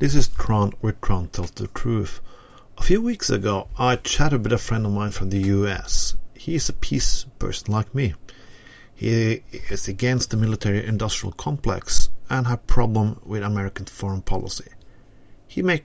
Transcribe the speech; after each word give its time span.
This 0.00 0.14
is 0.14 0.28
Trond 0.28 0.74
with 0.80 1.00
Trond 1.00 1.32
Tells 1.32 1.50
the 1.50 1.66
Truth. 1.66 2.20
A 2.76 2.84
few 2.84 3.02
weeks 3.02 3.30
ago, 3.30 3.66
I 3.76 3.96
chatted 3.96 4.44
with 4.44 4.52
a 4.52 4.58
friend 4.58 4.86
of 4.86 4.92
mine 4.92 5.10
from 5.10 5.30
the 5.30 5.40
US. 5.48 6.14
He 6.34 6.54
is 6.54 6.68
a 6.68 6.72
peace 6.72 7.26
person 7.40 7.72
like 7.72 7.92
me. 7.92 8.14
He 8.94 9.42
is 9.50 9.88
against 9.88 10.30
the 10.30 10.36
military 10.36 10.86
industrial 10.86 11.32
complex 11.32 12.10
and 12.30 12.46
have 12.46 12.64
problem 12.68 13.20
with 13.24 13.42
American 13.42 13.86
foreign 13.86 14.22
policy. 14.22 14.70
He 15.48 15.62
make, 15.62 15.84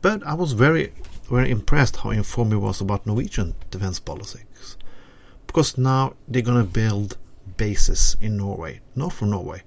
but 0.00 0.26
I 0.26 0.32
was 0.32 0.54
very, 0.54 0.94
very 1.28 1.50
impressed 1.50 1.96
how 1.96 2.08
informed 2.08 2.52
he 2.52 2.56
was 2.56 2.80
about 2.80 3.06
Norwegian 3.06 3.54
defense 3.70 4.00
politics. 4.00 4.78
Because 5.46 5.76
now 5.76 6.14
they're 6.26 6.40
gonna 6.40 6.64
build 6.64 7.18
bases 7.58 8.16
in 8.18 8.38
Norway, 8.38 8.80
north 8.96 9.20
of 9.20 9.28
Norway, 9.28 9.62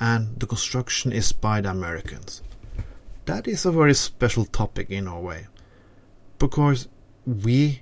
and 0.00 0.40
the 0.40 0.46
construction 0.46 1.12
is 1.12 1.32
by 1.32 1.60
the 1.60 1.68
Americans. 1.68 2.40
That 3.30 3.46
is 3.46 3.64
a 3.64 3.70
very 3.70 3.94
special 3.94 4.44
topic 4.44 4.90
in 4.90 5.04
Norway, 5.04 5.46
because 6.40 6.88
we 7.24 7.80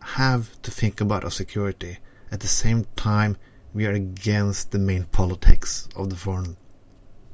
have 0.00 0.60
to 0.60 0.70
think 0.70 1.00
about 1.00 1.24
our 1.24 1.30
security 1.30 1.96
at 2.30 2.40
the 2.40 2.46
same 2.46 2.86
time 2.94 3.38
we 3.72 3.86
are 3.86 3.92
against 3.92 4.72
the 4.72 4.78
main 4.78 5.04
politics 5.04 5.88
of 5.96 6.10
the 6.10 6.16
foreign 6.16 6.58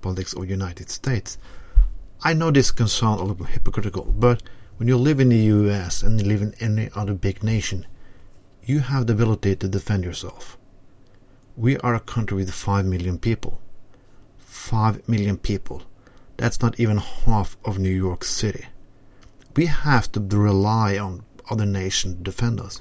politics 0.01 0.33
of 0.33 0.43
the 0.43 0.47
United 0.47 0.91
States. 0.91 1.39
I 2.23 2.35
know 2.35 2.53
this 2.53 2.71
can 2.71 2.87
sound 2.87 3.19
a 3.19 3.25
little 3.25 3.47
hypocritical, 3.47 4.05
but 4.05 4.45
when 4.77 4.87
you 4.87 4.97
live 4.97 5.19
in 5.19 5.31
the 5.31 5.51
US 5.59 6.05
and 6.05 6.21
you 6.21 6.29
live 6.29 6.43
in 6.43 6.55
any 6.61 6.89
other 6.95 7.15
big 7.15 7.43
nation, 7.43 7.85
you 8.63 8.79
have 8.79 9.09
the 9.09 9.15
ability 9.15 9.57
to 9.57 9.69
defend 9.69 10.05
yourself. 10.05 10.57
We 11.57 11.79
are 11.79 11.97
a 11.97 12.01
country 12.15 12.37
with 12.37 12.55
5 12.55 12.87
million 12.87 13.19
people. 13.19 13.61
5 14.39 15.09
million 15.09 15.37
people. 15.37 15.83
That's 16.41 16.63
not 16.63 16.81
even 16.81 16.97
half 16.97 17.59
of 17.67 17.79
New 17.79 17.95
York 17.95 18.25
City. 18.25 18.65
We 19.57 19.67
have 19.67 20.11
to 20.13 20.21
rely 20.21 20.97
on 20.97 21.23
other 21.51 21.67
nations 21.67 22.15
to 22.15 22.23
defend 22.23 22.63
us. 22.63 22.81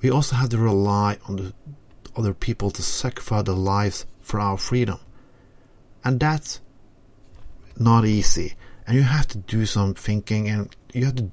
We 0.00 0.10
also 0.10 0.36
have 0.36 0.48
to 0.48 0.56
rely 0.56 1.18
on 1.28 1.36
the 1.36 1.52
other 2.16 2.32
people 2.32 2.70
to 2.70 2.82
sacrifice 2.82 3.44
their 3.44 3.54
lives 3.54 4.06
for 4.22 4.40
our 4.40 4.56
freedom. 4.56 4.98
And 6.04 6.18
that's 6.18 6.62
not 7.78 8.06
easy. 8.06 8.54
And 8.86 8.96
you 8.96 9.02
have 9.02 9.28
to 9.28 9.36
do 9.36 9.66
some 9.66 9.92
thinking 9.92 10.48
and 10.48 10.74
you 10.94 11.04
have 11.04 11.16
to 11.16 11.30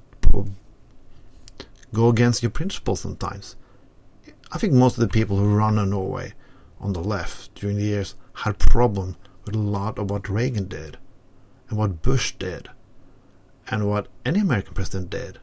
go 1.94 2.10
against 2.10 2.42
your 2.42 2.50
principles 2.50 3.00
sometimes. 3.00 3.56
I 4.52 4.58
think 4.58 4.74
most 4.74 4.98
of 4.98 5.00
the 5.00 5.08
people 5.08 5.38
who 5.38 5.56
run 5.56 5.78
in 5.78 5.88
Norway 5.88 6.34
on 6.78 6.92
the 6.92 7.00
left 7.00 7.54
during 7.54 7.78
the 7.78 7.84
years 7.84 8.16
had 8.34 8.58
problem 8.58 9.16
with 9.46 9.54
a 9.54 9.58
lot 9.58 9.98
of 9.98 10.10
what 10.10 10.28
Reagan 10.28 10.68
did 10.68 10.98
and 11.68 11.78
what 11.78 12.02
Bush 12.02 12.34
did 12.38 12.68
and 13.68 13.88
what 13.88 14.08
any 14.24 14.40
American 14.40 14.74
president 14.74 15.10
did. 15.10 15.38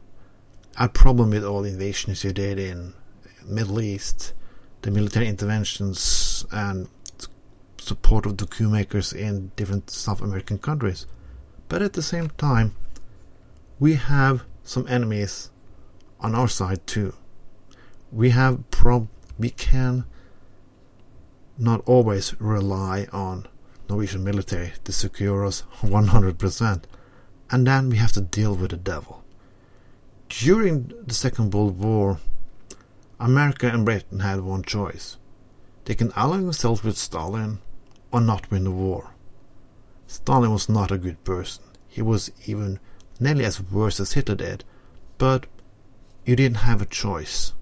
I 0.76 0.88
problem 0.88 1.30
with 1.30 1.44
all 1.44 1.62
the 1.62 1.70
invasions 1.70 2.24
you 2.24 2.32
did 2.32 2.58
in 2.58 2.94
Middle 3.44 3.80
East 3.80 4.32
the 4.86 4.92
military 4.92 5.26
interventions 5.26 6.46
and 6.52 6.88
support 7.78 8.24
of 8.24 8.36
the 8.36 8.46
coup 8.46 8.68
makers 8.68 9.12
in 9.12 9.50
different 9.56 9.90
South 9.90 10.20
American 10.20 10.58
countries. 10.58 11.06
But 11.68 11.82
at 11.82 11.94
the 11.94 12.02
same 12.02 12.30
time, 12.30 12.76
we 13.80 13.94
have 13.94 14.44
some 14.62 14.86
enemies 14.88 15.50
on 16.20 16.36
our 16.36 16.46
side 16.46 16.86
too. 16.86 17.14
We 18.12 18.30
have 18.30 18.70
prob 18.70 19.08
we 19.38 19.50
can 19.50 20.04
not 21.58 21.82
always 21.84 22.40
rely 22.40 23.08
on 23.12 23.48
Norwegian 23.88 24.24
military 24.24 24.72
to 24.84 24.92
secure 24.92 25.44
us 25.44 25.62
100%. 25.82 26.82
And 27.50 27.66
then 27.66 27.90
we 27.90 27.96
have 27.96 28.12
to 28.12 28.20
deal 28.20 28.54
with 28.54 28.70
the 28.70 28.76
devil. 28.76 29.24
During 30.28 30.92
the 31.06 31.14
Second 31.14 31.54
World 31.54 31.78
War, 31.78 32.18
America 33.20 33.68
and 33.68 33.84
Britain 33.84 34.20
had 34.20 34.40
one 34.40 34.62
choice. 34.62 35.16
They 35.84 35.94
can 35.94 36.12
ally 36.16 36.38
themselves 36.38 36.82
with 36.82 36.98
Stalin 36.98 37.60
or 38.10 38.20
not 38.20 38.50
win 38.50 38.64
the 38.64 38.70
war. 38.70 39.10
Stalin 40.06 40.52
was 40.52 40.68
not 40.68 40.90
a 40.90 40.98
good 40.98 41.22
person. 41.24 41.64
He 41.88 42.02
was 42.02 42.30
even 42.46 42.80
nearly 43.20 43.44
as 43.44 43.62
worse 43.62 44.00
as 44.00 44.12
Hitler 44.12 44.34
did, 44.34 44.64
but 45.18 45.46
you 46.24 46.36
didn't 46.36 46.58
have 46.58 46.82
a 46.82 46.86
choice. 46.86 47.54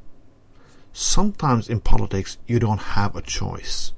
Sometimes 0.93 1.69
in 1.69 1.81
politics 1.81 2.39
you 2.47 2.59
don't 2.59 2.81
have 2.97 3.15
a 3.15 3.23
choice. 3.23 3.93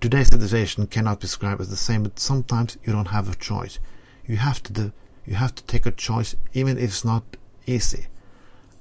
Today's 0.00 0.28
civilization 0.28 0.86
cannot 0.86 1.20
be 1.20 1.26
described 1.26 1.60
as 1.60 1.68
the 1.68 1.76
same, 1.76 2.04
but 2.04 2.18
sometimes 2.18 2.78
you 2.84 2.90
don't 2.90 3.08
have 3.08 3.28
a 3.28 3.34
choice. 3.34 3.78
You 4.26 4.36
have 4.36 4.62
to 4.62 4.72
do, 4.72 4.92
you 5.26 5.34
have 5.34 5.54
to 5.54 5.62
take 5.64 5.84
a 5.84 5.90
choice 5.90 6.34
even 6.54 6.78
if 6.78 6.84
it's 6.84 7.04
not 7.04 7.36
easy. 7.66 8.06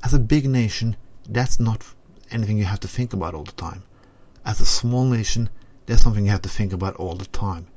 As 0.01 0.13
a 0.13 0.19
big 0.19 0.45
nation, 0.45 0.95
that's 1.27 1.59
not 1.59 1.83
anything 2.31 2.57
you 2.57 2.63
have 2.63 2.79
to 2.79 2.87
think 2.87 3.11
about 3.11 3.33
all 3.33 3.43
the 3.43 3.51
time. 3.51 3.83
As 4.45 4.61
a 4.61 4.65
small 4.65 5.03
nation, 5.03 5.49
that's 5.87 6.01
something 6.01 6.23
you 6.23 6.31
have 6.31 6.43
to 6.43 6.49
think 6.49 6.71
about 6.71 6.95
all 6.95 7.15
the 7.15 7.25
time. 7.25 7.67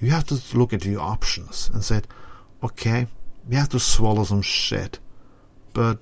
You 0.00 0.10
have 0.10 0.24
to 0.24 0.58
look 0.58 0.72
at 0.72 0.84
your 0.84 1.00
options 1.00 1.70
and 1.72 1.84
say, 1.84 2.02
okay, 2.60 3.06
we 3.48 3.54
have 3.54 3.68
to 3.68 3.78
swallow 3.78 4.24
some 4.24 4.42
shit, 4.42 4.98
but 5.74 6.00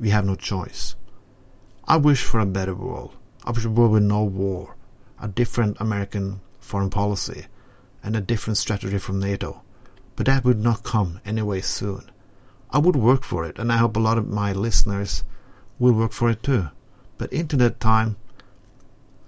we 0.00 0.08
have 0.08 0.24
no 0.24 0.36
choice. 0.36 0.96
I 1.86 1.98
wish 1.98 2.22
for 2.22 2.40
a 2.40 2.46
better 2.46 2.74
world. 2.74 3.14
I 3.44 3.50
wish 3.50 3.66
a 3.66 3.70
world 3.70 3.92
with 3.92 4.04
no 4.04 4.24
war, 4.24 4.74
a 5.20 5.28
different 5.28 5.80
American 5.80 6.40
foreign 6.60 6.90
policy, 6.90 7.46
and 8.02 8.14
a 8.14 8.20
different 8.20 8.58
strategy 8.58 8.98
from 8.98 9.18
NATO. 9.18 9.62
But 10.16 10.26
that 10.26 10.44
would 10.44 10.58
not 10.58 10.82
come 10.82 11.20
anyway 11.24 11.60
soon. 11.60 12.10
I 12.70 12.78
would 12.78 12.96
work 12.96 13.24
for 13.24 13.44
it, 13.44 13.58
and 13.58 13.72
I 13.72 13.78
hope 13.78 13.96
a 13.96 14.00
lot 14.00 14.18
of 14.18 14.28
my 14.28 14.52
listeners 14.52 15.24
will 15.78 15.92
work 15.92 16.12
for 16.12 16.28
it 16.30 16.42
too. 16.42 16.68
But 17.16 17.32
into 17.32 17.56
that 17.56 17.80
time, 17.80 18.16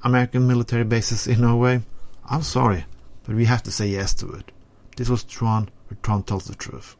American 0.02 0.46
military 0.46 0.84
bases 0.84 1.26
in 1.26 1.40
Norway, 1.40 1.82
I'm 2.28 2.42
sorry, 2.42 2.84
but 3.24 3.34
we 3.34 3.46
have 3.46 3.62
to 3.64 3.72
say 3.72 3.88
yes 3.88 4.14
to 4.14 4.30
it. 4.32 4.52
This 4.96 5.08
was 5.08 5.24
Trond, 5.24 5.70
where 5.88 5.98
Trond 6.02 6.26
tells 6.26 6.44
the 6.44 6.54
truth. 6.54 6.96